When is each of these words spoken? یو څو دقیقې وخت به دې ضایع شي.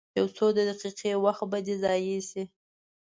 یو 0.17 0.25
څو 0.35 0.45
دقیقې 0.57 1.11
وخت 1.25 1.43
به 1.51 1.57
دې 1.65 1.75
ضایع 1.83 2.19
شي. 2.29 2.43